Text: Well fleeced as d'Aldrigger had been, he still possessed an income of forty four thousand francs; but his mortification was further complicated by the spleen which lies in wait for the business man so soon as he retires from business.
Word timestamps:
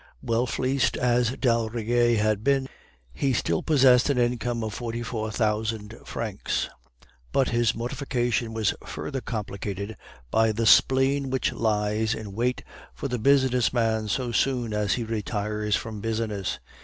Well 0.23 0.47
fleeced 0.47 0.97
as 0.97 1.37
d'Aldrigger 1.37 2.17
had 2.17 2.43
been, 2.43 2.67
he 3.13 3.33
still 3.33 3.61
possessed 3.61 4.09
an 4.09 4.17
income 4.17 4.63
of 4.63 4.73
forty 4.73 5.03
four 5.03 5.29
thousand 5.29 5.95
francs; 6.05 6.67
but 7.31 7.49
his 7.49 7.75
mortification 7.75 8.51
was 8.51 8.73
further 8.83 9.21
complicated 9.21 9.95
by 10.31 10.53
the 10.53 10.65
spleen 10.65 11.29
which 11.29 11.53
lies 11.53 12.15
in 12.15 12.33
wait 12.33 12.63
for 12.95 13.07
the 13.07 13.19
business 13.19 13.71
man 13.71 14.07
so 14.07 14.31
soon 14.31 14.73
as 14.73 14.93
he 14.93 15.03
retires 15.03 15.75
from 15.75 16.01
business. 16.01 16.57